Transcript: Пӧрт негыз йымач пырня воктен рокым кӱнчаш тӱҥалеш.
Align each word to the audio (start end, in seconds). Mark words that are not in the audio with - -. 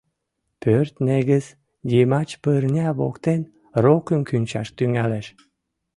Пӧрт 0.61 0.93
негыз 1.07 1.45
йымач 1.91 2.29
пырня 2.43 2.87
воктен 2.99 3.41
рокым 3.83 4.21
кӱнчаш 4.29 4.67
тӱҥалеш. 4.77 5.27